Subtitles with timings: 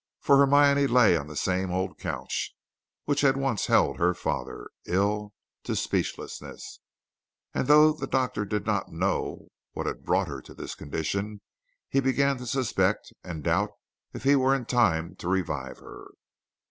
[0.19, 2.55] For Hermione lay on that same old couch
[3.05, 5.31] which had once held her father, ill
[5.63, 6.79] to speechlessness,
[7.53, 11.41] and though the Doctor did not know what had brought her to this condition,
[11.87, 13.73] he began to suspect and doubt
[14.11, 16.07] if he were in time to revive her.